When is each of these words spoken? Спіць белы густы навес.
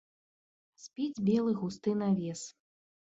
Спіць 0.85 1.23
белы 1.29 1.51
густы 1.61 1.97
навес. 2.01 2.41